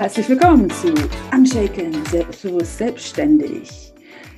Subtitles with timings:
[0.00, 0.94] Herzlich willkommen zu
[1.30, 3.92] Unshaken, selbstbewusst, selbstständig.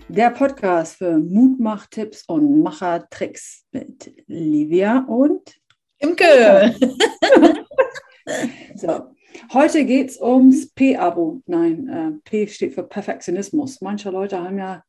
[0.08, 5.54] Der Podcast für Mutmachtipps und Machertricks mit Livia und
[5.98, 6.74] Imke.
[8.74, 9.02] so,
[9.52, 11.42] heute geht es ums P-Abo.
[11.46, 13.80] Nein, äh, P steht für Perfektionismus.
[13.80, 14.82] Manche Leute haben ja,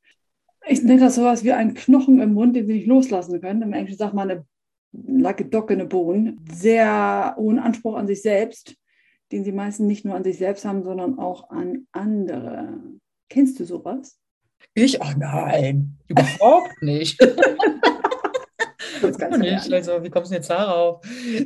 [0.66, 3.62] ich nenne das sowas wie einen Knochen im Mund, den sie nicht loslassen können.
[3.62, 4.46] Im Englischen sagt man eine
[4.92, 6.36] like a dog in a bone.
[6.52, 8.75] Sehr hohen Anspruch an sich selbst
[9.33, 12.78] den sie meistens nicht nur an sich selbst haben, sondern auch an andere.
[13.29, 14.19] Kennst du sowas?
[14.75, 15.01] Ich?
[15.01, 17.19] Ach nein, überhaupt nicht.
[19.39, 19.74] nicht.
[19.74, 21.04] Also, wie kommst du jetzt darauf?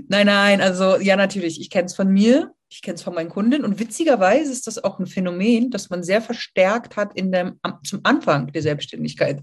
[0.09, 1.62] Nein, nein, also ja, natürlich.
[1.62, 2.54] Ich kenne es von mir.
[2.70, 6.04] Ich kenne es von meinen Kunden und witzigerweise ist das auch ein Phänomen, das man
[6.04, 9.40] sehr verstärkt hat in dem, zum Anfang der Selbstständigkeit.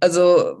[0.00, 0.56] Also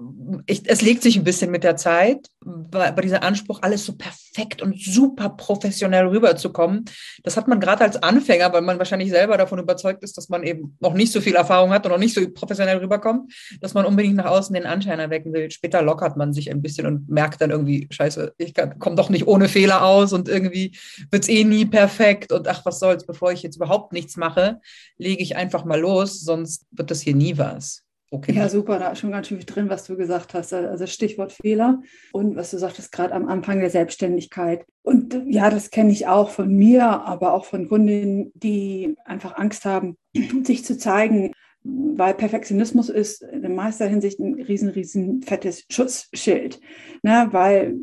[0.46, 3.94] ich, es legt sich ein bisschen mit der Zeit, bei, bei dieser Anspruch, alles so
[3.94, 6.84] perfekt und super professionell rüberzukommen.
[7.22, 10.42] Das hat man gerade als Anfänger, weil man wahrscheinlich selber davon überzeugt ist, dass man
[10.42, 13.32] eben noch nicht so viel Erfahrung hat und noch nicht so professionell rüberkommt,
[13.62, 15.50] dass man unbedingt nach außen den Anschein erwecken will.
[15.50, 19.26] Später lockert man sich ein bisschen und merkt dann irgendwie, scheiße, ich komme doch nicht
[19.26, 20.76] ohne Fehler aus und irgendwie
[21.10, 24.16] wird es eh nie perfekt perfekt und ach, was soll's, bevor ich jetzt überhaupt nichts
[24.16, 24.60] mache,
[24.98, 27.82] lege ich einfach mal los, sonst wird das hier nie was.
[28.10, 28.34] Okay.
[28.34, 30.52] Ja, super, da ist schon ganz schön viel drin, was du gesagt hast.
[30.52, 31.80] Also Stichwort Fehler
[32.12, 34.66] und was du sagtest, gerade am Anfang der Selbstständigkeit.
[34.82, 39.64] Und ja, das kenne ich auch von mir, aber auch von Kundinnen, die einfach Angst
[39.64, 39.96] haben,
[40.44, 41.32] sich zu zeigen,
[41.64, 46.60] weil Perfektionismus ist in meiner Hinsicht ein riesen, riesen fettes Schutzschild.
[47.02, 47.28] Ne?
[47.30, 47.76] Weil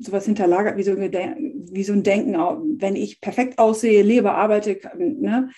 [0.00, 2.36] sowas hinterlagert wie so, ein, wie so ein Denken,
[2.80, 5.50] wenn ich perfekt aussehe, lebe, arbeite, ne,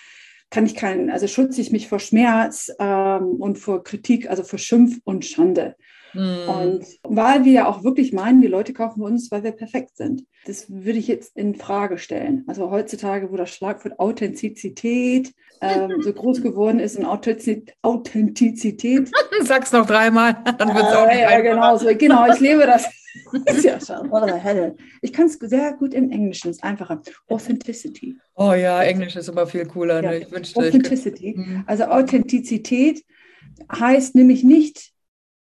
[0.49, 4.59] kann ich keinen, also schütze ich mich vor Schmerz ähm, und vor Kritik, also vor
[4.59, 5.75] Schimpf und Schande.
[6.17, 6.49] Mhm.
[6.49, 10.23] Und weil wir ja auch wirklich meinen, die Leute kaufen uns, weil wir perfekt sind.
[10.45, 12.43] Das würde ich jetzt in Frage stellen.
[12.47, 19.11] Also heutzutage, wo das Schlagwort Authentizität ähm, so groß geworden ist und Authentizität.
[19.41, 22.65] Sag's noch dreimal, dann wird es auch nicht äh, Ja, genau, so, genau, ich lebe
[22.65, 22.87] das.
[23.63, 23.77] ja
[25.01, 27.01] Ich kann es sehr gut im Englischen, ist einfacher.
[27.27, 28.15] Authenticity.
[28.35, 30.01] Oh ja, Englisch ist immer viel cooler.
[30.01, 30.17] Ne?
[30.19, 31.31] Ich wünschte, Authenticity.
[31.31, 31.63] Ich mhm.
[31.67, 33.03] also Authentizität
[33.71, 34.93] heißt nämlich nicht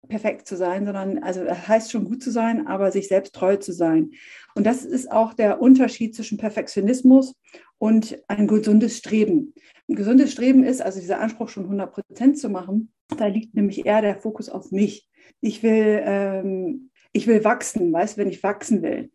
[0.07, 3.55] perfekt zu sein, sondern also das heißt schon gut zu sein, aber sich selbst treu
[3.57, 4.11] zu sein.
[4.55, 7.35] Und das ist auch der Unterschied zwischen Perfektionismus
[7.77, 9.53] und ein gesundes Streben.
[9.89, 13.85] Ein gesundes Streben ist, also dieser Anspruch schon 100 Prozent zu machen, da liegt nämlich
[13.85, 15.09] eher der Fokus auf mich.
[15.41, 19.11] Ich will ähm, ich will wachsen, weißt wenn ich wachsen will.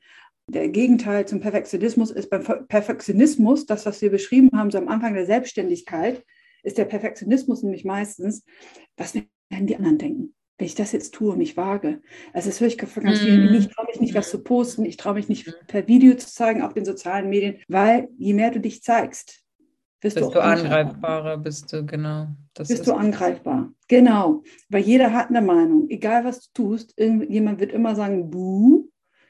[0.48, 5.12] Der Gegenteil zum Perfektionismus ist beim Perfektionismus, das, was wir beschrieben haben, so am Anfang
[5.12, 6.24] der Selbstständigkeit,
[6.62, 8.44] ist der Perfektionismus nämlich meistens,
[8.96, 10.34] was werden die anderen denken?
[10.58, 12.02] Wenn ich das jetzt tue und mich wage.
[12.32, 14.96] Also das höre ich von ganz vielen, ich traue mich nicht, was zu posten, ich
[14.96, 15.52] traue mich nicht mhm.
[15.68, 19.44] per Video zu zeigen auf den sozialen Medien, weil je mehr du dich zeigst,
[20.00, 22.28] bist, bist du, angreifbarer, bist du, genau.
[22.54, 23.72] Das bist du angreifbar.
[23.88, 24.42] Genau.
[24.68, 25.88] Weil jeder hat eine Meinung.
[25.88, 28.88] Egal was du tust, jemand wird immer sagen, buh,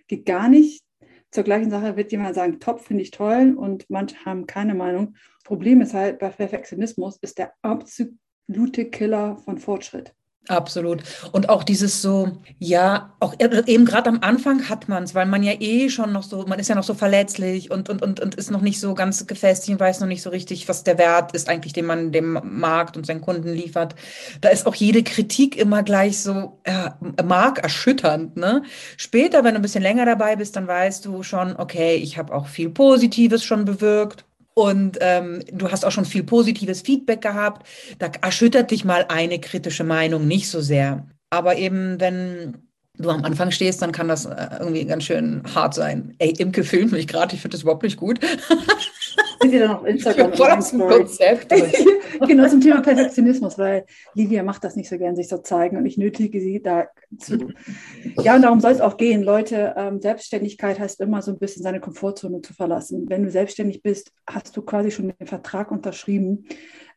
[0.09, 0.85] geht gar nicht.
[1.31, 5.15] Zur gleichen Sache wird jemand sagen, top, finde ich toll und manche haben keine Meinung.
[5.45, 10.15] Problem ist halt, bei Perfektionismus ist der absolute Killer von Fortschritt.
[10.47, 11.03] Absolut.
[11.33, 15.43] Und auch dieses so, ja, auch eben gerade am Anfang hat man es, weil man
[15.43, 18.35] ja eh schon noch so, man ist ja noch so verletzlich und, und, und, und
[18.35, 21.33] ist noch nicht so ganz gefestigt und weiß noch nicht so richtig, was der Wert
[21.33, 23.95] ist eigentlich, den man dem Markt und seinen Kunden liefert.
[24.41, 28.39] Da ist auch jede Kritik immer gleich so ja, markerschütternd.
[28.39, 28.63] Ne?
[28.97, 32.33] Später, wenn du ein bisschen länger dabei bist, dann weißt du schon, okay, ich habe
[32.33, 34.25] auch viel Positives schon bewirkt
[34.59, 37.65] und ähm, du hast auch schon viel positives Feedback gehabt.
[38.01, 41.07] Da erschüttert dich mal eine kritische Meinung nicht so sehr.
[41.31, 42.59] Aber eben, wenn
[42.97, 46.17] du am Anfang stehst, dann kann das äh, irgendwie ganz schön hart sein.
[46.19, 48.19] Ey, Imke filmt mich gerade, ich finde das überhaupt nicht gut.
[49.41, 50.33] Sind ihr dann auf Instagram?
[50.33, 51.55] Voll aus dem Konzept.
[52.27, 53.85] genau zum Thema Perfektionismus, weil
[54.15, 57.49] Livia macht das nicht so gern, sich so zeigen und ich nötige sie dazu.
[58.23, 59.23] Ja, und darum soll es auch gehen.
[59.23, 63.07] Leute, ähm, Selbstständigkeit heißt immer so ein bisschen seine Komfortzone zu verlassen.
[63.09, 66.47] Wenn du selbstständig bist, hast du quasi schon den Vertrag unterschrieben,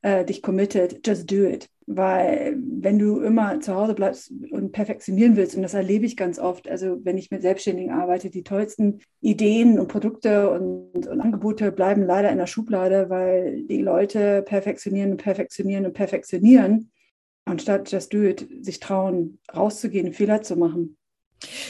[0.01, 1.69] äh, dich committed, just do it.
[1.87, 6.39] Weil wenn du immer zu Hause bleibst und perfektionieren willst, und das erlebe ich ganz
[6.39, 11.71] oft, also wenn ich mit Selbstständigen arbeite, die tollsten Ideen und Produkte und, und Angebote
[11.71, 16.91] bleiben leider in der Schublade, weil die Leute perfektionieren und perfektionieren und perfektionieren,
[17.45, 20.97] anstatt just do it, sich trauen, rauszugehen, Fehler zu machen.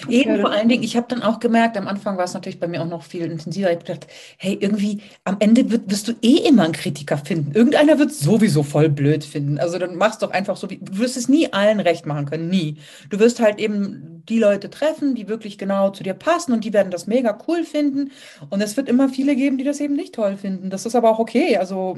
[0.09, 2.67] Eben vor allen Dingen, ich habe dann auch gemerkt, am Anfang war es natürlich bei
[2.67, 3.69] mir auch noch viel intensiver.
[3.69, 4.07] Ich habe gedacht,
[4.37, 7.53] hey, irgendwie am Ende wird, wirst du eh immer einen Kritiker finden.
[7.53, 9.59] Irgendeiner wird es sowieso voll blöd finden.
[9.59, 12.49] Also dann machst doch einfach so, wie, du wirst es nie allen recht machen können,
[12.49, 12.77] nie.
[13.09, 16.73] Du wirst halt eben die Leute treffen, die wirklich genau zu dir passen und die
[16.73, 18.11] werden das mega cool finden.
[18.49, 20.69] Und es wird immer viele geben, die das eben nicht toll finden.
[20.69, 21.57] Das ist aber auch okay.
[21.57, 21.97] Also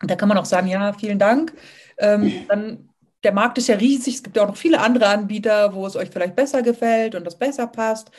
[0.00, 1.54] da kann man auch sagen, ja, vielen Dank.
[1.98, 2.87] Ähm, dann,
[3.24, 4.16] der Markt ist ja riesig.
[4.16, 7.24] Es gibt ja auch noch viele andere Anbieter, wo es euch vielleicht besser gefällt und
[7.24, 8.10] das besser passt.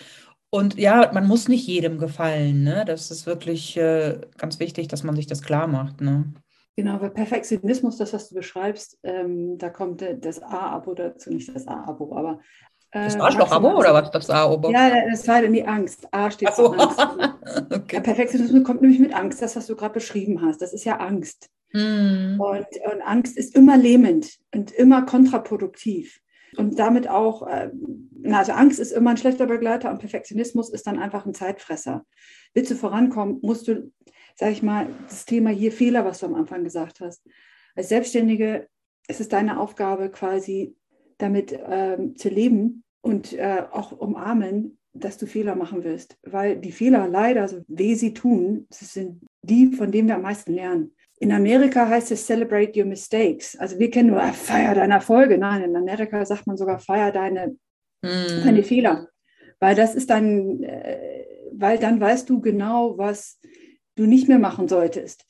[0.52, 2.64] Und ja, man muss nicht jedem gefallen.
[2.64, 2.84] Ne?
[2.86, 6.02] Das ist wirklich äh, ganz wichtig, dass man sich das klar macht.
[6.02, 6.34] Ne?
[6.76, 11.68] Genau, weil Perfektionismus, das, was du beschreibst, ähm, da kommt das A-Abo dazu, nicht das
[11.68, 12.40] A-Abo, aber.
[12.92, 14.72] Äh, das Arschloch-Abo oder was das A-Abo?
[14.72, 16.08] Ja, das war die Angst.
[16.12, 16.74] A steht so.
[16.74, 17.00] für Angst.
[17.72, 18.02] okay.
[18.02, 20.62] Perfektionismus kommt nämlich mit Angst, das, was du gerade beschrieben hast.
[20.62, 21.50] Das ist ja Angst.
[21.72, 22.40] Hm.
[22.40, 26.22] Und, und Angst ist immer lähmend und immer kontraproduktiv
[26.58, 27.70] und damit auch, äh,
[28.32, 32.06] also Angst ist immer ein schlechter Begleiter und Perfektionismus ist dann einfach ein Zeitfresser.
[32.54, 33.92] Willst du vorankommen, musst du,
[34.36, 37.26] sag ich mal, das Thema hier Fehler, was du am Anfang gesagt hast.
[37.76, 38.68] Als Selbstständige
[39.08, 40.76] ist es deine Aufgabe, quasi
[41.18, 46.18] damit ähm, zu leben und äh, auch umarmen, dass du Fehler machen wirst.
[46.24, 50.24] Weil die Fehler leider, so weh sie tun, das sind die, von denen wir am
[50.24, 50.96] meisten lernen.
[51.20, 53.58] In Amerika heißt es Celebrate Your Mistakes.
[53.58, 55.38] Also wir kennen nur, ah, feier deine Erfolge.
[55.38, 57.58] Nein, in Amerika sagt man sogar, feier deine,
[58.02, 58.46] mm.
[58.46, 59.10] deine Fehler.
[59.60, 63.40] Weil das ist dann, äh, weil dann weißt du genau, was
[63.96, 65.26] du nicht mehr machen solltest.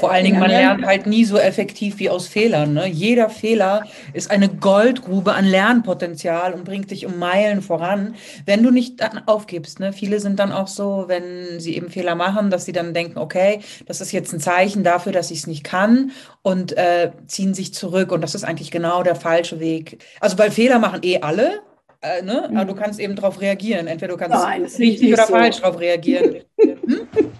[0.00, 2.74] Vor allen Dingen, man lernt halt nie so effektiv wie aus Fehlern.
[2.74, 2.86] Ne?
[2.86, 8.14] Jeder Fehler ist eine Goldgrube an Lernpotenzial und bringt dich um Meilen voran,
[8.44, 9.80] wenn du nicht dann aufgibst.
[9.80, 9.92] Ne?
[9.92, 13.60] Viele sind dann auch so, wenn sie eben Fehler machen, dass sie dann denken, okay,
[13.86, 16.12] das ist jetzt ein Zeichen dafür, dass ich es nicht kann
[16.42, 18.12] und äh, ziehen sich zurück.
[18.12, 20.02] Und das ist eigentlich genau der falsche Weg.
[20.20, 21.60] Also, weil Fehler machen eh alle.
[22.02, 22.44] Äh, ne?
[22.54, 22.78] Aber du mhm.
[22.78, 23.86] kannst eben darauf reagieren.
[23.86, 25.32] Entweder du kannst Nein, richtig oder so.
[25.32, 26.36] falsch darauf reagieren.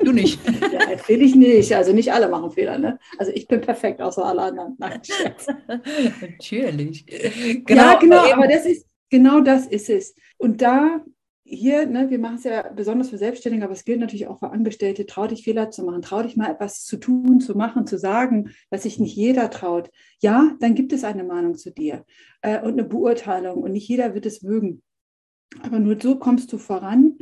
[0.06, 0.38] Du nicht.
[0.72, 1.74] ja, natürlich nicht.
[1.74, 2.78] Also nicht alle machen Fehler.
[2.78, 2.96] Ne?
[3.18, 4.76] Also ich bin perfekt, außer alle anderen.
[4.78, 5.00] Nein,
[6.20, 7.04] natürlich.
[7.66, 10.14] Genau, ja, genau, aber, aber das ist genau das ist es.
[10.38, 11.04] Und da
[11.42, 14.50] hier, ne, wir machen es ja besonders für Selbstständige, aber es gilt natürlich auch für
[14.50, 17.98] Angestellte, trau dich Fehler zu machen, trau dich mal etwas zu tun, zu machen, zu
[17.98, 19.90] sagen, was sich nicht jeder traut.
[20.20, 22.04] Ja, dann gibt es eine Meinung zu dir
[22.42, 24.82] äh, und eine Beurteilung und nicht jeder wird es mögen.
[25.62, 27.18] Aber nur so kommst du voran.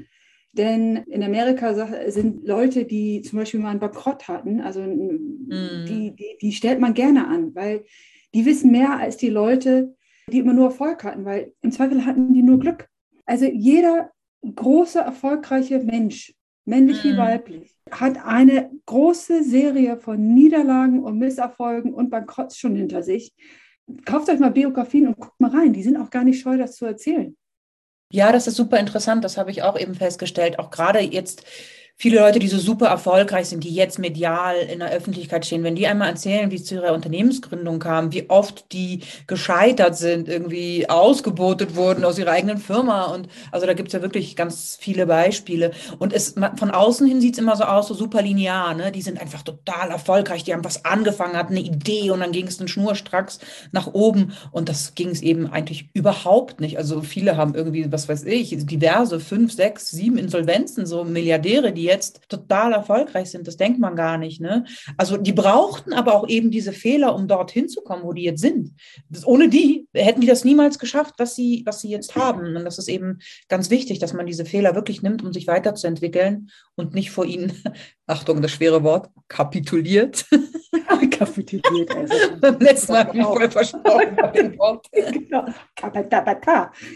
[0.57, 1.75] Denn in Amerika
[2.11, 5.85] sind Leute, die zum Beispiel mal einen Bankrott hatten, also mm.
[5.89, 7.85] die, die, die stellt man gerne an, weil
[8.35, 9.97] die wissen mehr als die Leute,
[10.31, 12.89] die immer nur Erfolg hatten, weil im Zweifel hatten die nur Glück.
[13.27, 14.13] Also jeder
[14.43, 16.33] große, erfolgreiche Mensch,
[16.65, 17.19] männlich wie mhm.
[17.19, 23.35] weiblich, hat eine große Serie von Niederlagen und Misserfolgen und Bankrotts schon hinter sich.
[24.05, 25.73] Kauft euch mal Biografien und guckt mal rein.
[25.73, 27.37] Die sind auch gar nicht scheu, das zu erzählen.
[28.15, 29.25] Ja, das ist super interessant.
[29.25, 30.61] Das habe ich auch eben festgestellt.
[30.61, 31.45] Auch gerade jetzt
[31.97, 35.77] viele Leute, die so super erfolgreich sind, die jetzt medial in der Öffentlichkeit stehen, wenn
[35.77, 40.89] die einmal erzählen, wie es zu ihrer Unternehmensgründung kam, wie oft die gescheitert sind, irgendwie
[40.91, 43.05] ausgebotet wurden aus ihrer eigenen Firma.
[43.05, 45.71] Und also da gibt es ja wirklich ganz viele Beispiele.
[45.99, 48.75] Und es von außen hin sieht es immer so aus, so super linear.
[48.75, 48.91] Ne?
[48.91, 52.49] Die sind einfach total erfolgreich, die haben was angefangen, hatten eine Idee und dann ging
[52.49, 53.39] es dann schnurstracks
[53.73, 54.33] nach oben.
[54.51, 56.77] Und das ging es eben eigentlich überhaupt nicht.
[56.77, 61.84] Also viele haben irgendwie, was weiß ich, diverse, fünf, sechs, sieben Insolvenzen, so Milliardäre, die
[61.85, 63.47] jetzt total erfolgreich sind.
[63.47, 64.41] Das denkt man gar nicht.
[64.41, 64.65] Ne?
[64.97, 68.41] Also die brauchten aber auch eben diese Fehler, um dorthin zu kommen, wo die jetzt
[68.41, 68.73] sind.
[69.09, 72.57] Das, ohne die hätten die das niemals geschafft, was sie, was sie jetzt haben.
[72.57, 76.51] Und das ist eben ganz wichtig, dass man diese Fehler wirklich nimmt, um sich weiterzuentwickeln
[76.75, 77.53] und nicht vor ihnen,
[78.07, 80.27] Achtung, das schwere Wort, kapituliert.
[81.19, 81.91] kapituliert.
[81.95, 82.15] Also.
[82.41, 84.87] Beim letzten Mal habe ich voll versprochen bei dem Wort.
[84.93, 85.47] genau.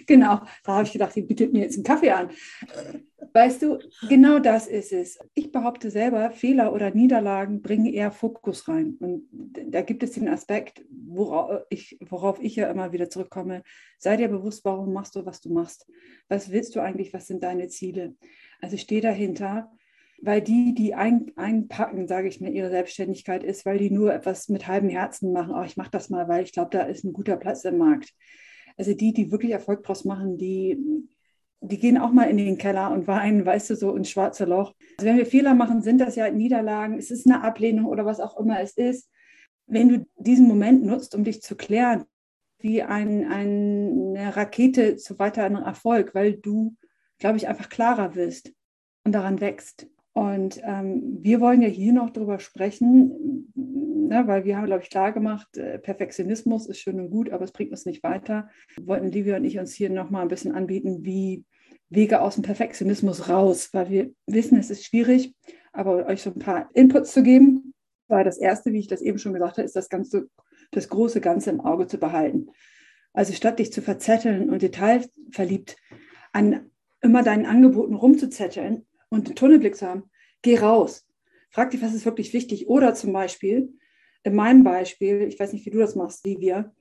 [0.07, 2.31] genau, da habe ich gedacht, die bietet mir jetzt einen Kaffee an.
[3.33, 5.19] Weißt du, genau das ist es.
[5.35, 8.97] Ich behaupte selber, Fehler oder Niederlagen bringen eher Fokus rein.
[9.01, 13.63] Und da gibt es den Aspekt, worauf ich, worauf ich ja immer wieder zurückkomme.
[13.99, 15.91] Sei dir bewusst, warum machst du, was du machst.
[16.29, 17.13] Was willst du eigentlich?
[17.13, 18.15] Was sind deine Ziele?
[18.61, 19.73] Also steh dahinter,
[20.23, 24.49] weil die, die ein, einpacken, sage ich mir, ihre Selbstständigkeit ist, weil die nur etwas
[24.49, 25.55] mit halbem Herzen machen.
[25.57, 28.15] Oh, ich mache das mal, weil ich glaube, da ist ein guter Platz im Markt.
[28.77, 30.79] Also die, die wirklich Erfolg draus machen, die
[31.61, 34.75] die gehen auch mal in den Keller und weinen, weißt du, so ins schwarze Loch.
[34.99, 38.21] Also wenn wir Fehler machen, sind das ja Niederlagen, es ist eine Ablehnung oder was
[38.21, 39.11] auch immer es ist.
[39.67, 42.05] Wenn du diesen Moment nutzt, um dich zu klären,
[42.61, 46.77] wie ein, eine Rakete zu weiteren Erfolg, weil du,
[47.19, 48.53] glaube ich, einfach klarer wirst
[49.05, 49.89] und daran wächst.
[50.19, 54.91] Und ähm, wir wollen ja hier noch darüber sprechen, ne, weil wir haben, glaube ich,
[54.91, 58.49] klar gemacht, äh, Perfektionismus ist schön und gut, aber es bringt uns nicht weiter.
[58.81, 61.45] Wollten Livia und ich uns hier nochmal ein bisschen anbieten, wie
[61.89, 65.37] Wege aus dem Perfektionismus raus, weil wir wissen, es ist schwierig,
[65.73, 67.73] aber euch so ein paar Inputs zu geben,
[68.09, 70.29] weil das Erste, wie ich das eben schon gesagt habe, ist das Ganze,
[70.73, 72.49] das große Ganze im Auge zu behalten.
[73.13, 75.77] Also statt dich zu verzetteln und detailverliebt
[76.33, 80.11] an immer deinen Angeboten rumzuzetteln und einen Tunnelblick zu haben,
[80.43, 81.07] geh raus.
[81.51, 82.69] Frag dich, was ist wirklich wichtig.
[82.69, 83.73] Oder zum Beispiel,
[84.23, 86.75] in meinem Beispiel, ich weiß nicht, wie du das machst, Livia,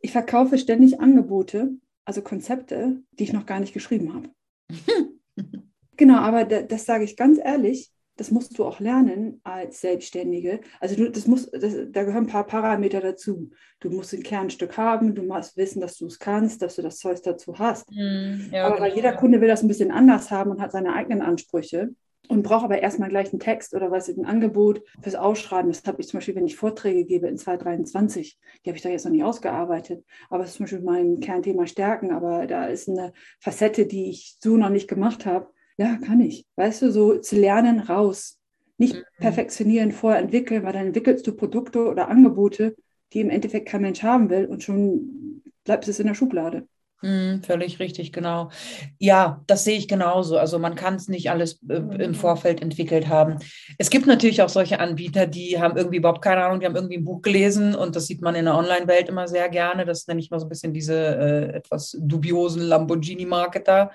[0.00, 1.70] ich verkaufe ständig Angebote,
[2.04, 4.30] also Konzepte, die ich noch gar nicht geschrieben habe.
[5.96, 10.60] genau, aber das, das sage ich ganz ehrlich, das musst du auch lernen als Selbstständige.
[10.78, 13.50] Also du, das muss, das, da gehören ein paar Parameter dazu.
[13.80, 16.98] Du musst ein Kernstück haben, du musst wissen, dass du es kannst, dass du das
[16.98, 17.90] Zeug dazu hast.
[17.90, 18.94] Mm, ja, aber genau.
[18.94, 21.96] jeder Kunde will das ein bisschen anders haben und hat seine eigenen Ansprüche
[22.28, 25.72] und brauche aber erstmal gleich einen Text oder was ein Angebot fürs Ausschreiben.
[25.72, 28.88] Das habe ich zum Beispiel, wenn ich Vorträge gebe in 2023, die habe ich da
[28.88, 30.04] jetzt noch nicht ausgearbeitet.
[30.30, 32.12] Aber das ist zum Beispiel mein Kernthema Stärken.
[32.12, 35.48] Aber da ist eine Facette, die ich so noch nicht gemacht habe.
[35.76, 36.46] Ja, kann ich.
[36.56, 38.38] Weißt du, so zu lernen raus.
[38.78, 39.02] Nicht mhm.
[39.18, 42.74] perfektionieren, vorher entwickeln, weil dann entwickelst du Produkte oder Angebote,
[43.12, 46.66] die im Endeffekt kein Mensch haben will und schon bleibt es in der Schublade.
[47.02, 48.50] Mm, völlig richtig, genau.
[49.00, 50.38] Ja, das sehe ich genauso.
[50.38, 53.38] Also man kann es nicht alles äh, im Vorfeld entwickelt haben.
[53.76, 56.98] Es gibt natürlich auch solche Anbieter, die haben irgendwie überhaupt keine Ahnung, die haben irgendwie
[56.98, 59.84] ein Buch gelesen und das sieht man in der Online-Welt immer sehr gerne.
[59.84, 63.90] Das nenne ich mal so ein bisschen diese äh, etwas dubiosen Lamborghini-Marketer,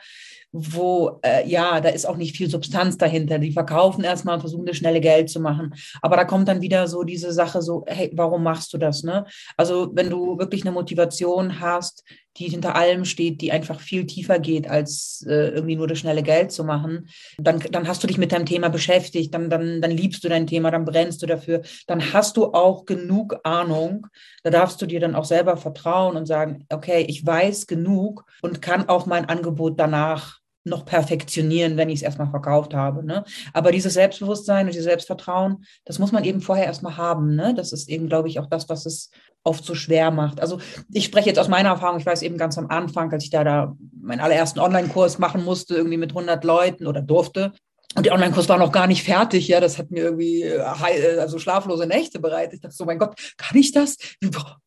[0.51, 3.39] wo, äh, ja, da ist auch nicht viel Substanz dahinter.
[3.39, 5.73] Die verkaufen erstmal und versuchen, das schnelle Geld zu machen.
[6.01, 9.03] Aber da kommt dann wieder so diese Sache so, hey, warum machst du das?
[9.03, 9.25] Ne?
[9.55, 12.03] Also wenn du wirklich eine Motivation hast,
[12.37, 16.23] die hinter allem steht, die einfach viel tiefer geht, als äh, irgendwie nur das schnelle
[16.23, 19.91] Geld zu machen, dann, dann hast du dich mit deinem Thema beschäftigt, dann, dann, dann
[19.91, 24.07] liebst du dein Thema, dann brennst du dafür, dann hast du auch genug Ahnung,
[24.43, 28.61] da darfst du dir dann auch selber vertrauen und sagen, okay, ich weiß genug und
[28.61, 33.05] kann auch mein Angebot danach noch perfektionieren, wenn ich es erstmal verkauft habe.
[33.05, 33.23] Ne?
[33.53, 37.35] Aber dieses Selbstbewusstsein und dieses Selbstvertrauen, das muss man eben vorher erstmal haben.
[37.35, 37.53] Ne?
[37.53, 39.09] Das ist eben, glaube ich, auch das, was es
[39.43, 40.41] oft so schwer macht.
[40.41, 40.59] Also
[40.91, 43.43] ich spreche jetzt aus meiner Erfahrung, ich weiß eben ganz am Anfang, als ich da,
[43.43, 47.53] da meinen allerersten Online-Kurs machen musste, irgendwie mit 100 Leuten oder durfte,
[47.97, 49.59] und der Online-Kurs war noch gar nicht fertig, ja.
[49.59, 52.53] Das hat mir irgendwie äh, äh, also schlaflose Nächte bereitet.
[52.53, 53.97] Ich dachte so, mein Gott, kann ich das?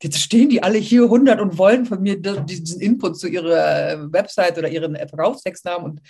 [0.03, 4.13] Jetzt stehen die alle hier 100 und wollen von mir diesen Input zu ihrer äh,
[4.13, 5.85] Website oder ihren Verkaufstext haben.
[5.85, 6.01] Und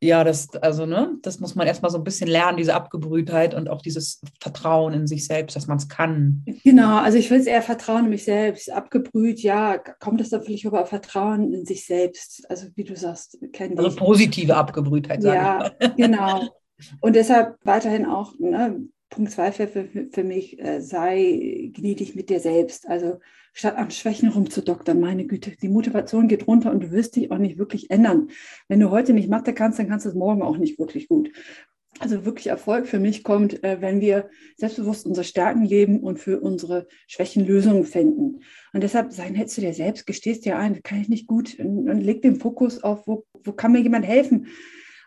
[0.00, 3.68] ja, das, also, ne, das muss man erstmal so ein bisschen lernen, diese Abgebrühtheit und
[3.68, 6.44] auch dieses Vertrauen in sich selbst, dass man es kann.
[6.62, 8.70] Genau, also ich will es eher Vertrauen in mich selbst.
[8.70, 12.48] Abgebrüht, ja, kommt es dann vielleicht über Vertrauen in sich selbst.
[12.48, 16.48] Also, wie du sagst, kennen Also positive Abgebrühtheit, sagen Ja, genau.
[17.00, 22.30] Und deshalb weiterhin auch, ne, Punkt zwei für, für, für mich, äh, sei gnädig mit
[22.30, 22.88] dir selbst.
[22.88, 23.18] Also
[23.52, 27.38] statt an Schwächen rumzudoktern, meine Güte, die Motivation geht runter und du wirst dich auch
[27.38, 28.28] nicht wirklich ändern.
[28.68, 31.30] Wenn du heute nicht Mathe kannst, dann kannst du es morgen auch nicht wirklich gut.
[31.98, 36.40] Also wirklich Erfolg für mich kommt, äh, wenn wir selbstbewusst unsere Stärken leben und für
[36.40, 38.42] unsere Schwächen Lösungen finden.
[38.72, 41.90] Und deshalb sein hättest du dir selbst, gestehst dir ein, kann ich nicht gut und,
[41.90, 44.46] und leg den Fokus auf, wo, wo kann mir jemand helfen?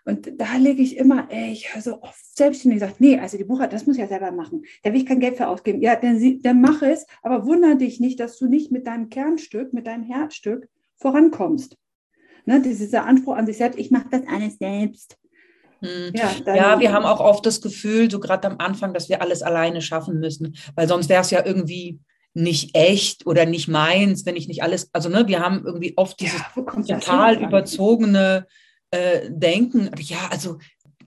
[0.05, 3.45] Und da lege ich immer, ey, ich höre so oft selbstständig gesagt, nee, also die
[3.45, 4.63] Buchhaltung, das muss ich ja selber machen.
[4.83, 5.81] Da will ich kein Geld für ausgeben.
[5.81, 9.72] Ja, dann, dann mach es, aber wundere dich nicht, dass du nicht mit deinem Kernstück,
[9.72, 10.67] mit deinem Herzstück
[10.98, 11.77] vorankommst.
[12.45, 15.17] Ne, dieser Anspruch an sich selbst, ich mache das alles selbst.
[15.79, 16.12] Hm.
[16.13, 19.41] Ja, ja, wir haben auch oft das Gefühl, so gerade am Anfang, dass wir alles
[19.41, 22.00] alleine schaffen müssen, weil sonst wäre es ja irgendwie
[22.33, 26.19] nicht echt oder nicht meins, wenn ich nicht alles, also ne, wir haben irgendwie oft
[26.19, 26.41] dieses
[26.86, 28.48] ja, total überzogene,
[28.93, 30.59] äh, denken, ja, also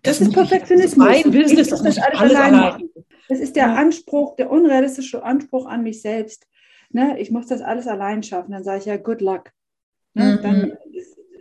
[0.02, 1.06] das, das ist Perfektionismus.
[1.06, 2.90] Mein Business, das muss alles, alles allein machen.
[3.28, 6.48] Das ist der Anspruch, der unrealistische Anspruch an mich selbst.
[6.90, 8.52] Ne, ich muss das alles allein schaffen.
[8.52, 9.52] Dann sage ich ja, good luck.
[10.14, 10.42] Ne, mhm.
[10.42, 10.72] Dann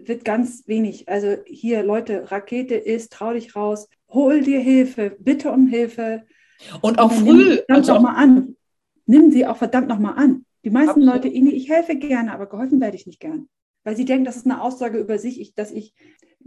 [0.07, 1.09] wird ganz wenig.
[1.09, 6.25] Also hier, Leute, Rakete ist, trau dich raus, hol dir Hilfe, bitte um Hilfe.
[6.81, 7.55] Und auch Und früh.
[7.55, 8.55] Nimm also mal an.
[9.07, 10.45] Nimm sie auch verdammt noch mal an.
[10.63, 11.25] Die meisten Absolut.
[11.25, 13.47] Leute, ich helfe gerne, aber geholfen werde ich nicht gern.
[13.83, 15.93] Weil sie denken, das ist eine Aussage über sich, ich, dass ich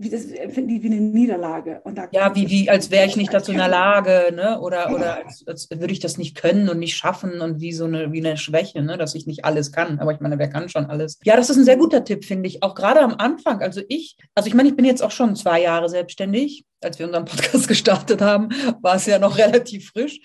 [0.00, 1.81] wie das empfinden die wie eine Niederlage.
[1.83, 4.61] Und da ja, wie, wie als wäre ich nicht dazu in der Lage, ne?
[4.61, 7.85] Oder, oder als, als, würde ich das nicht können und nicht schaffen und wie so
[7.85, 8.97] eine, wie eine Schwäche, ne?
[8.97, 9.99] dass ich nicht alles kann.
[9.99, 11.19] Aber ich meine, wer kann schon alles?
[11.25, 12.62] Ja, das ist ein sehr guter Tipp, finde ich.
[12.62, 13.61] Auch gerade am Anfang.
[13.61, 17.07] Also ich, also ich meine, ich bin jetzt auch schon zwei Jahre selbstständig als wir
[17.07, 18.50] unseren Podcast gestartet haben,
[18.83, 20.21] war es ja noch relativ frisch.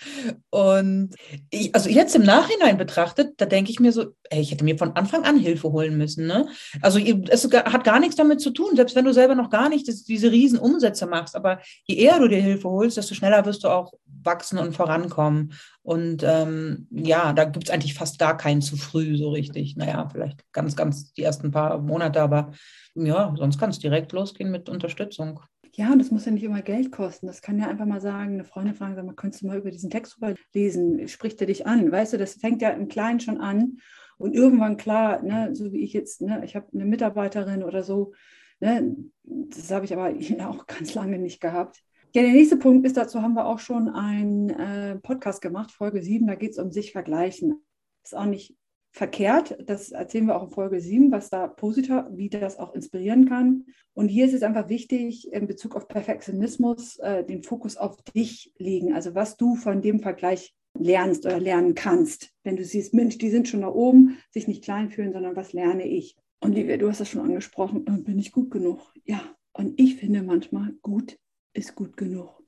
[0.50, 1.16] Und
[1.50, 4.78] ich, also jetzt im Nachhinein betrachtet, da denke ich mir so, ey, ich hätte mir
[4.78, 6.26] von Anfang an Hilfe holen müssen.
[6.26, 6.48] Ne?
[6.82, 9.88] Also es hat gar nichts damit zu tun, selbst wenn du selber noch gar nicht
[9.88, 11.36] das, diese riesen Umsätze machst.
[11.36, 15.54] Aber je eher du dir Hilfe holst, desto schneller wirst du auch wachsen und vorankommen.
[15.84, 19.76] Und ähm, ja, da gibt es eigentlich fast gar keinen zu früh so richtig.
[19.76, 22.52] Naja, vielleicht ganz, ganz die ersten paar Monate, aber
[22.96, 25.40] ja, sonst kann es direkt losgehen mit Unterstützung.
[25.76, 27.26] Ja, und das muss ja nicht immer Geld kosten.
[27.26, 29.72] Das kann ja einfach mal sagen, eine Freundin fragen, sag mal, könntest du mal über
[29.72, 31.08] diesen Text rüber lesen?
[31.08, 31.92] Spricht er dich an?
[31.92, 33.78] Weißt du, das fängt ja im Kleinen schon an.
[34.18, 38.14] Und irgendwann klar, ne, so wie ich jetzt, ne, ich habe eine Mitarbeiterin oder so,
[38.60, 40.14] ne, das habe ich aber
[40.50, 41.84] auch ganz lange nicht gehabt.
[42.16, 46.02] Ja, der nächste Punkt ist, dazu haben wir auch schon einen äh, Podcast gemacht, Folge
[46.02, 47.64] 7, da geht es um sich vergleichen.
[48.04, 48.56] Ist auch nicht
[48.92, 53.28] verkehrt, das erzählen wir auch in Folge 7, was da positiv, wie das auch inspirieren
[53.28, 53.66] kann.
[53.96, 58.54] Und hier ist es einfach wichtig, in Bezug auf Perfektionismus äh, den Fokus auf dich
[58.60, 62.32] legen, also was du von dem Vergleich lernst oder lernen kannst.
[62.44, 65.54] Wenn du siehst, Mensch, die sind schon da oben, sich nicht klein fühlen, sondern was
[65.54, 66.16] lerne ich?
[66.40, 68.94] Und Livia, du hast das schon angesprochen, bin ich gut genug?
[69.06, 69.22] Ja,
[69.54, 71.18] und ich finde manchmal, gut
[71.54, 72.44] ist gut genug.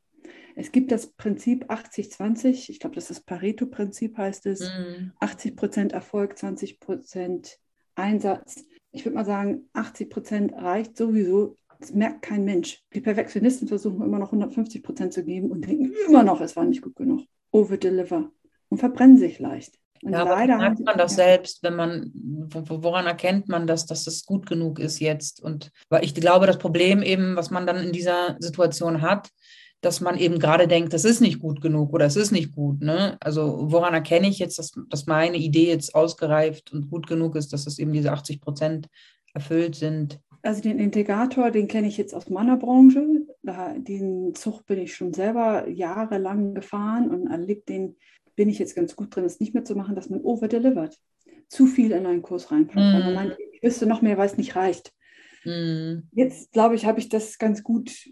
[0.56, 5.12] Es gibt das Prinzip 80-20, ich glaube, das ist das Pareto-Prinzip heißt es, mm.
[5.20, 7.60] 80 Prozent Erfolg, 20 Prozent
[7.96, 8.66] Einsatz.
[8.92, 11.58] Ich würde mal sagen, 80 Prozent reicht sowieso.
[11.80, 12.82] Das merkt kein Mensch.
[12.94, 16.66] Die Perfektionisten versuchen immer noch 150 Prozent zu geben und denken immer noch, es war
[16.66, 17.26] nicht gut genug.
[17.52, 18.32] Over-deliver.
[18.70, 19.76] Und verbrennen sich leicht.
[20.04, 24.26] Und ja, leider merkt man das selbst, wenn man, woran erkennt man das, dass es
[24.26, 25.42] gut genug ist jetzt?
[25.42, 29.30] Und weil ich glaube, das Problem eben, was man dann in dieser Situation hat,
[29.82, 32.82] dass man eben gerade denkt, das ist nicht gut genug oder es ist nicht gut.
[32.82, 33.18] Ne?
[33.20, 37.54] Also woran erkenne ich jetzt, dass, dass meine Idee jetzt ausgereift und gut genug ist,
[37.54, 38.88] dass es eben diese 80 Prozent
[39.34, 40.20] erfüllt sind?
[40.42, 43.25] Also den Integrator, den kenne ich jetzt aus meiner Branche.
[43.46, 47.96] Da, den Zug bin ich schon selber jahrelang gefahren und erlebt den,
[48.36, 51.00] bin ich jetzt ganz gut drin, es nicht mehr zu machen, dass man overdelivert.
[51.48, 52.78] Zu viel in einen Kurs reinpackt.
[52.78, 52.94] Mm.
[52.94, 54.94] Weil man meint, ich wüsste noch mehr, weil es nicht reicht.
[55.44, 56.00] Mm.
[56.12, 58.10] Jetzt, glaube ich, habe ich das ganz gut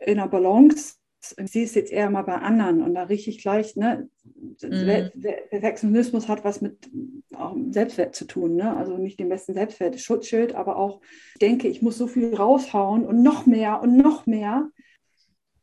[0.00, 3.42] in der Balance ich sehe es jetzt eher mal bei anderen und da rieche ich
[3.42, 4.08] gleich, ne,
[4.62, 5.10] mhm.
[5.50, 6.90] Perfektionismus hat was mit
[7.70, 8.76] Selbstwert zu tun, ne?
[8.76, 11.00] also nicht den besten Selbstwert, Schutzschild, aber auch,
[11.34, 14.70] ich denke, ich muss so viel raushauen und noch mehr und noch mehr,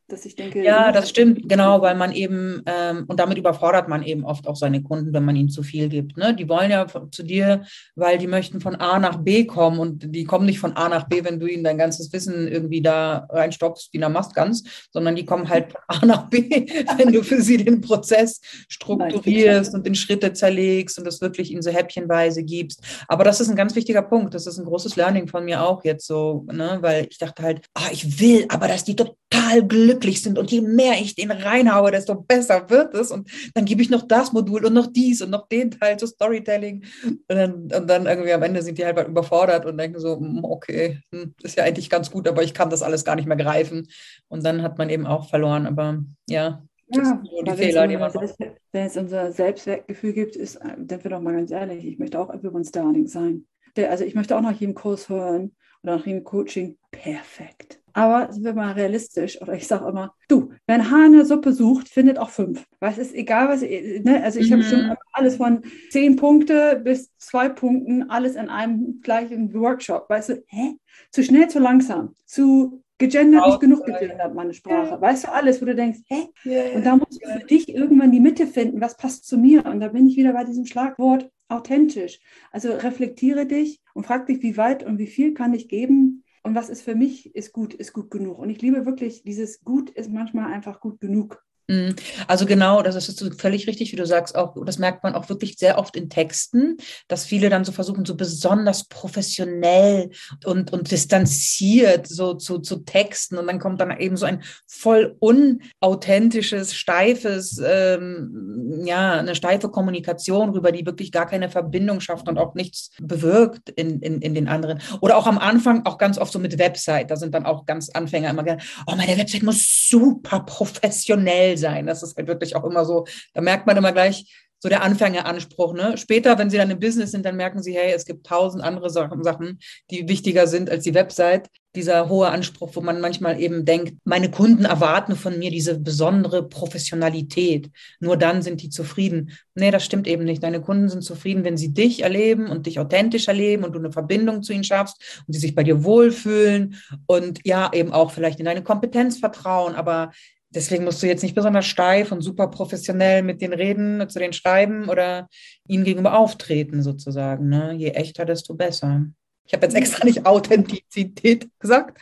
[0.08, 0.64] dass ich denke.
[0.64, 4.56] Ja, das stimmt, genau, weil man eben, ähm, und damit überfordert man eben oft auch
[4.56, 6.16] seine Kunden, wenn man ihnen zu viel gibt.
[6.16, 6.36] Ne?
[6.36, 7.64] Die wollen ja zu dir,
[7.96, 11.08] weil die möchten von A nach B kommen und die kommen nicht von A nach
[11.08, 15.26] B, wenn du ihnen dein ganzes Wissen irgendwie da reinstopfst, wie einer ganz, sondern die
[15.26, 16.50] kommen halt von A nach B,
[16.98, 21.64] wenn du für sie den Prozess strukturierst und in Schritte zerlegst und das wirklich ihnen
[21.64, 22.82] so häppchenweise gibst.
[23.08, 24.36] Aber das ist ein ganz wichtiger Punkt.
[24.36, 26.78] Das ist ein großes Learning von mir auch jetzt so, ne?
[26.82, 30.52] weil ich dachte halt, ah, ich will, aber dass die total glücklich glücklich sind und
[30.52, 33.12] je mehr ich den reinhaue, desto besser wird es.
[33.12, 36.08] Und dann gebe ich noch das Modul und noch dies und noch den Teil zu
[36.08, 36.84] Storytelling.
[37.04, 40.44] Und dann, und dann irgendwie am Ende sind die halt überfordert und denken so, hm,
[40.44, 43.38] okay, hm, ist ja eigentlich ganz gut, aber ich kann das alles gar nicht mehr
[43.38, 43.88] greifen.
[44.28, 45.66] Und dann hat man eben auch verloren.
[45.66, 48.38] Aber ja, ja, die Fehler, die man Selbst,
[48.72, 52.30] wenn es unser Selbstwertgefühl gibt, ist, dann wir doch mal ganz ehrlich, ich möchte auch
[52.30, 53.48] everyone's darling sein.
[53.78, 57.80] also ich möchte auch nach jedem Kurs hören oder nach jedem Coaching perfekt.
[57.98, 61.24] Aber sind wir mal realistisch, oder ich sage immer, du, wer ein Haar in der
[61.24, 62.66] Suppe sucht, findet auch fünf.
[62.82, 64.22] Weil es ist egal, was, ne?
[64.22, 64.56] also ich mhm.
[64.56, 70.10] habe schon alles von zehn Punkte bis zwei Punkten, alles in einem gleichen Workshop.
[70.10, 70.76] Weißt du, hä?
[71.10, 75.00] Zu schnell, zu langsam, zu gegendert, nicht genug gegendert, meine Sprache.
[75.00, 76.28] Weißt du alles, wo du denkst, hä?
[76.46, 76.76] Yeah.
[76.76, 79.66] Und da musst du für dich irgendwann die Mitte finden, was passt zu mir.
[79.66, 82.20] Und da bin ich wieder bei diesem Schlagwort authentisch.
[82.52, 86.54] Also reflektiere dich und frag dich, wie weit und wie viel kann ich geben, und
[86.54, 88.38] was ist für mich, ist gut, ist gut genug.
[88.38, 91.44] Und ich liebe wirklich, dieses Gut ist manchmal einfach gut genug.
[91.68, 91.96] Mhm.
[92.28, 95.56] Also genau, das ist völlig richtig, wie du sagst, auch, das merkt man auch wirklich
[95.58, 100.12] sehr oft in Texten, dass viele dann so versuchen, so besonders professionell
[100.46, 105.16] und, und distanziert so zu, zu texten und dann kommt dann eben so ein voll
[105.20, 112.38] unauthentisches, steifes, ähm, ja, eine steife Kommunikation rüber, die wirklich gar keine Verbindung schafft und
[112.38, 114.82] auch nichts bewirkt in, in, in den anderen.
[115.02, 117.90] Oder auch am Anfang auch ganz oft so mit Website, da sind dann auch ganz
[117.90, 118.46] Anfänger immer
[118.86, 121.86] oh, meine Website muss super professionell sein.
[121.86, 124.26] Das ist halt wirklich auch immer so, da merkt man immer gleich
[124.66, 125.76] so der Anfängeranspruch.
[125.76, 125.96] Ne?
[125.96, 128.90] Später, wenn sie dann im Business sind, dann merken sie, hey, es gibt tausend andere
[128.90, 129.60] Sachen,
[129.92, 131.50] die wichtiger sind als die Website.
[131.76, 136.48] Dieser hohe Anspruch, wo man manchmal eben denkt, meine Kunden erwarten von mir diese besondere
[136.48, 137.70] Professionalität.
[138.00, 139.32] Nur dann sind die zufrieden.
[139.54, 140.42] Nee, das stimmt eben nicht.
[140.42, 143.92] Deine Kunden sind zufrieden, wenn sie dich erleben und dich authentisch erleben und du eine
[143.92, 148.40] Verbindung zu ihnen schaffst und sie sich bei dir wohlfühlen und ja, eben auch vielleicht
[148.40, 149.76] in deine Kompetenz vertrauen.
[149.76, 150.12] Aber
[150.56, 154.34] Deswegen musst du jetzt nicht besonders steif und super professionell mit denen reden, zu denen
[154.34, 155.28] schreiben oder
[155.68, 157.50] ihnen gegenüber auftreten, sozusagen.
[157.50, 157.74] Ne?
[157.74, 159.06] Je echter, desto besser.
[159.46, 162.02] Ich habe jetzt extra nicht Authentizität gesagt.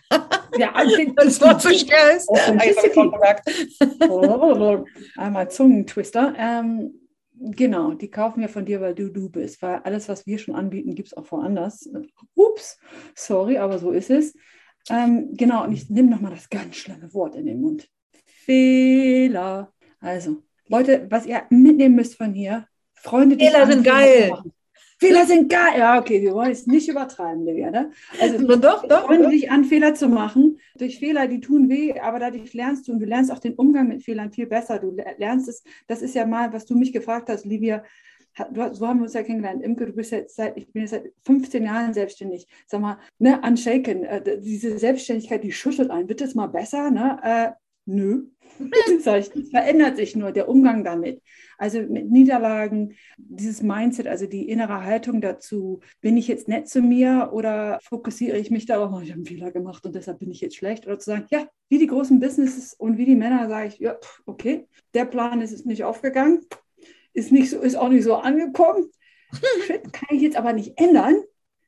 [0.58, 0.74] Ja,
[1.16, 2.30] das Wort so schwer ist.
[5.18, 6.36] Einmal Zungentwister.
[6.38, 6.94] Ähm,
[7.34, 9.62] genau, die kaufen wir von dir, weil du du bist.
[9.62, 11.89] Weil alles, was wir schon anbieten, gibt es auch woanders.
[12.36, 12.80] Ups,
[13.16, 14.36] sorry, aber so ist es.
[14.89, 17.89] Ähm, genau, und ich nehme nochmal das ganz schlimme Wort in den Mund.
[18.46, 19.72] Fehler.
[20.00, 24.32] Also, Leute, was ihr mitnehmen müsst von hier, Freunde, Fehler sind geil.
[24.98, 25.80] Fehler sind geil.
[25.80, 27.70] Ja, okay, wir wollen es nicht übertreiben, Livia.
[27.72, 27.92] Ne?
[28.20, 29.30] Also, doch, doch, freuen doch.
[29.30, 30.60] sich an, Fehler zu machen.
[30.78, 33.90] Durch Fehler, die tun weh, aber dadurch lernst du und du lernst auch den Umgang
[33.90, 34.80] mit Fehlern viel besser.
[34.80, 37.84] Du lernst es, das ist ja mal, was du mich gefragt hast, Livia.
[38.52, 39.62] Du, so haben wir uns ja kennengelernt.
[39.62, 42.48] Imke, du bist jetzt seit, ich bin jetzt seit 15 Jahren selbstständig.
[42.66, 46.10] Sag mal, ne, unshaken, äh, diese Selbstständigkeit, die schüttelt einen.
[46.10, 46.90] Wird es mal besser?
[46.90, 47.20] Ne?
[47.22, 47.52] Äh,
[47.86, 48.28] nö.
[49.06, 51.22] Das verändert sich nur der Umgang damit.
[51.58, 56.82] Also mit Niederlagen, dieses Mindset, also die innere Haltung dazu, bin ich jetzt nett zu
[56.82, 60.32] mir oder fokussiere ich mich darauf, oh, ich habe einen Fehler gemacht und deshalb bin
[60.32, 60.86] ich jetzt schlecht.
[60.86, 63.98] Oder zu sagen, ja, wie die großen Businesses und wie die Männer sage ich, ja,
[64.26, 66.42] okay, der Plan ist, ist nicht aufgegangen,
[67.13, 68.89] ist, nicht so, ist auch nicht so angekommen,
[69.66, 71.16] Shit, kann ich jetzt aber nicht ändern,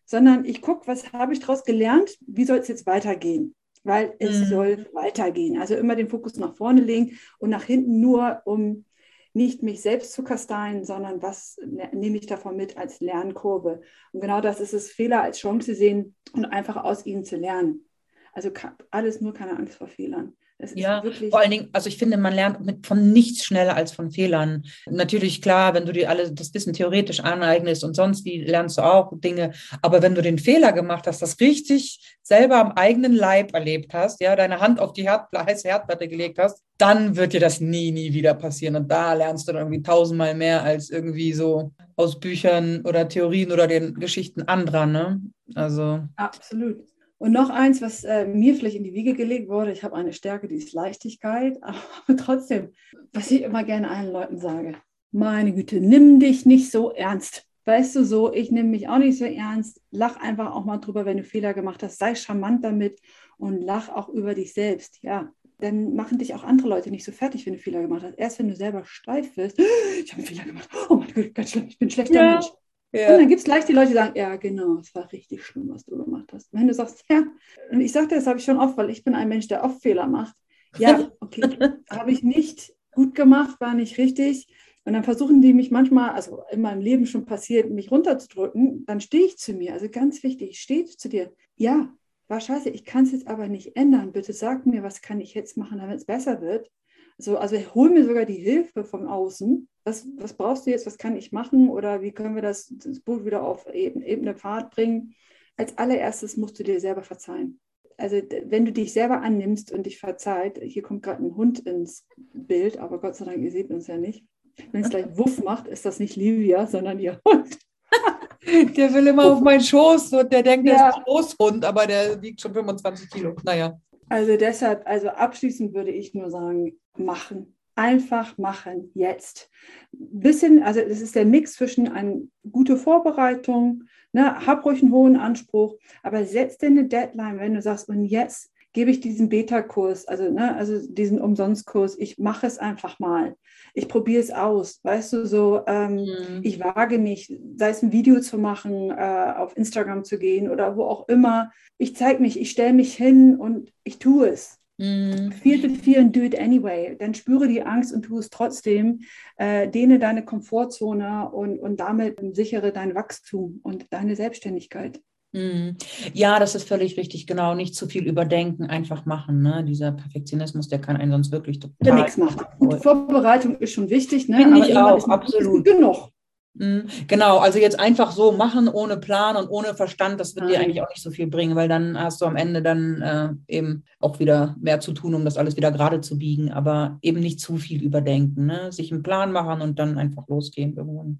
[0.06, 3.56] sondern ich gucke, was habe ich daraus gelernt, wie soll es jetzt weitergehen?
[3.86, 4.45] Weil es mhm.
[4.45, 5.60] soll weitergehen.
[5.60, 8.86] Also immer den Fokus nach vorne legen und nach hinten nur, um
[9.34, 13.82] nicht mich selbst zu kasteien, sondern was ne, nehme ich davon mit als Lernkurve.
[14.12, 17.86] Und genau das ist es, Fehler als Chance sehen und einfach aus ihnen zu lernen.
[18.34, 18.50] Also
[18.91, 20.36] alles nur keine Angst vor Fehlern
[20.73, 24.12] ja, vor allen Dingen, also ich finde, man lernt mit, von nichts schneller als von
[24.12, 24.63] Fehlern.
[24.89, 28.82] Natürlich, klar, wenn du dir alle das Wissen theoretisch aneignest und sonst wie, lernst du
[28.82, 29.54] auch Dinge.
[29.82, 34.19] Aber wenn du den Fehler gemacht hast, das richtig selber am eigenen Leib erlebt hast,
[34.21, 37.91] ja, deine Hand auf die Herd, heiße Herdplatte gelegt hast, dann wird dir das nie,
[37.91, 38.75] nie wieder passieren.
[38.75, 43.51] Und da lernst du dann irgendwie tausendmal mehr als irgendwie so aus Büchern oder Theorien
[43.51, 45.21] oder den Geschichten anderer, ne?
[45.54, 46.01] Also.
[46.15, 46.94] Absolut.
[47.17, 50.13] Und noch eins, was äh, mir vielleicht in die Wiege gelegt wurde, ich habe eine
[50.13, 52.71] Stärke, die ist Leichtigkeit, aber trotzdem,
[53.13, 54.75] was ich immer gerne allen Leuten sage,
[55.12, 57.47] meine Güte, nimm dich nicht so ernst.
[57.63, 59.82] Weißt du so, ich nehme mich auch nicht so ernst.
[59.89, 61.97] Lach einfach auch mal drüber, wenn du Fehler gemacht hast.
[61.97, 62.99] Sei charmant damit
[63.38, 64.99] und lach auch über dich selbst.
[65.01, 68.19] Ja, dann machen dich auch andere Leute nicht so fertig, wenn du Fehler gemacht hast.
[68.19, 69.58] Erst wenn du selber steif wirst,
[70.04, 70.69] ich habe einen Fehler gemacht.
[70.89, 72.32] Oh mein Gott, ganz schlimm, ich bin ein schlechter ja.
[72.34, 72.51] Mensch.
[72.95, 73.12] Ja.
[73.12, 75.69] Und dann gibt es gleich die Leute, die sagen, ja, genau, es war richtig schlimm,
[75.69, 76.53] was du gemacht hast.
[76.53, 77.23] Wenn du sagst, ja,
[77.69, 79.81] und ich sagte, das habe ich schon oft, weil ich bin ein Mensch, der oft
[79.81, 80.36] Fehler macht.
[80.77, 81.41] Ja, okay,
[81.89, 84.47] habe ich nicht gut gemacht, war nicht richtig.
[84.86, 89.01] Und dann versuchen die mich manchmal, also in meinem Leben schon passiert, mich runterzudrücken, dann
[89.01, 89.73] stehe ich zu mir.
[89.73, 91.34] Also ganz wichtig, stehe zu dir.
[91.58, 91.91] Ja,
[92.27, 94.13] war scheiße, ich kann es jetzt aber nicht ändern.
[94.13, 96.71] Bitte sag mir, was kann ich jetzt machen, damit es besser wird.
[97.17, 99.69] So, also hol mir sogar die Hilfe von außen.
[99.84, 100.86] Was, was brauchst du jetzt?
[100.86, 101.69] Was kann ich machen?
[101.69, 105.15] Oder wie können wir das, das Boot wieder auf ebene Fahrt bringen?
[105.58, 107.60] Als allererstes musst du dir selber verzeihen.
[107.97, 112.06] Also wenn du dich selber annimmst und dich verzeiht, hier kommt gerade ein Hund ins
[112.34, 114.25] Bild, aber Gott sei Dank, ihr seht uns ja nicht.
[114.71, 117.58] Wenn es gleich Wuff macht, ist das nicht Livia, sondern ihr Hund.
[118.78, 120.75] Der will immer auf meinen Schoß und der denkt, ja.
[120.78, 123.36] der ist ein Großhund, aber der wiegt schon 25 Kilo.
[123.43, 123.75] Naja.
[124.10, 127.58] Also deshalb, also abschließend würde ich nur sagen, machen.
[127.78, 129.50] Einfach machen, jetzt.
[129.91, 135.18] Bisschen, also das ist der Mix zwischen eine gute Vorbereitung, ne, hab ruhig einen hohen
[135.18, 140.06] Anspruch, aber setz dir eine Deadline, wenn du sagst, und jetzt gebe ich diesen Beta-Kurs,
[140.06, 143.38] also, ne, also diesen Umsonstkurs, ich mache es einfach mal.
[143.74, 146.42] Ich probiere es aus, weißt du, so, ähm, mhm.
[146.44, 150.76] ich wage mich, sei es ein Video zu machen, äh, auf Instagram zu gehen oder
[150.76, 151.52] wo auch immer.
[151.78, 154.60] Ich zeige mich, ich stelle mich hin und ich tue es.
[154.78, 155.32] Mm.
[155.32, 156.98] Feel the fear and do it anyway.
[157.00, 159.00] Dann spüre die Angst und tu es trotzdem.
[159.38, 165.00] Äh, dehne deine Komfortzone und, und damit sichere dein Wachstum und deine Selbstständigkeit.
[165.36, 165.76] Mm.
[166.13, 167.56] Ja, das ist völlig richtig, genau.
[167.56, 169.41] Nicht zu viel überdenken, einfach machen.
[169.41, 169.65] Ne?
[169.67, 171.76] Dieser Perfektionismus, der kann einen sonst wirklich total.
[171.82, 172.39] Der nichts macht.
[172.58, 174.30] Gute Vorbereitung ist schon wichtig.
[174.30, 174.38] Ne?
[174.38, 175.65] Finde ich auch, absolut.
[175.65, 176.10] Genug.
[176.54, 176.86] Mhm.
[177.10, 180.82] Genau, also jetzt einfach so machen, ohne Plan und ohne Verstand, das wird dir eigentlich
[180.82, 184.19] auch nicht so viel bringen, weil dann hast du am Ende dann äh, eben auch
[184.19, 187.58] wieder mehr zu tun, um das alles wieder gerade zu biegen, aber eben nicht zu
[187.58, 188.71] viel überdenken, ne?
[188.71, 191.19] sich einen Plan machen und dann einfach losgehen irgendwann.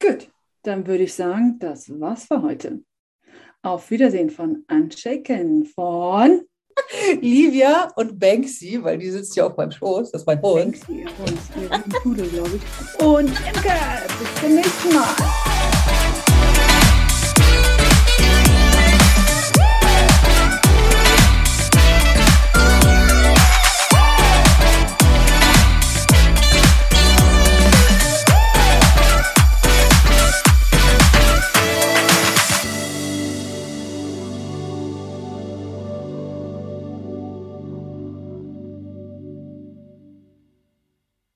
[0.00, 0.28] Gut,
[0.62, 2.80] dann würde ich sagen, das war's für heute.
[3.66, 6.42] Auf Wiedersehen von Unshaken von
[7.20, 10.78] Livia und Banksy, weil die sitzt ja auf meinem Schoß, das ist mein Hund.
[10.78, 13.04] Banksy, ihr Hund, Pudel, glaube ich.
[13.04, 13.72] Und Imke,
[14.20, 15.75] bis zum nächsten Mal.